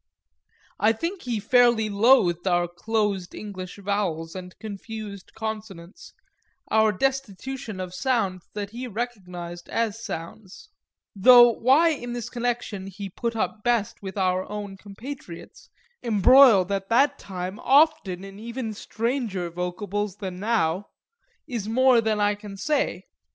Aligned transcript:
I 0.79 0.93
think 0.93 1.21
he 1.21 1.39
fairly 1.39 1.87
loathed 1.87 2.47
our 2.47 2.67
closed 2.67 3.35
English 3.35 3.77
vowels 3.77 4.33
and 4.33 4.57
confused 4.57 5.33
consonants, 5.35 6.11
our 6.71 6.91
destitution 6.91 7.79
of 7.79 7.93
sounds 7.93 8.47
that 8.55 8.71
he 8.71 8.87
recognised 8.87 9.69
as 9.69 10.03
sounds; 10.03 10.69
though 11.15 11.51
why 11.51 11.89
in 11.89 12.13
this 12.13 12.31
connection 12.31 12.87
he 12.87 13.09
put 13.11 13.35
up 13.35 13.61
best 13.63 14.01
with 14.01 14.17
our 14.17 14.49
own 14.51 14.75
compatriots, 14.75 15.69
embroiled 16.01 16.71
at 16.71 16.89
that 16.89 17.19
time 17.19 17.59
often 17.59 18.23
in 18.23 18.39
even 18.39 18.73
stranger 18.73 19.51
vocables 19.51 20.15
than 20.15 20.39
now, 20.39 20.85
is 21.45 21.69
more 21.69 22.01
than 22.01 22.19
I 22.19 22.33
can 22.33 22.57
say. 22.57 23.03